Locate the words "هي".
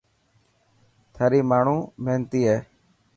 2.49-2.57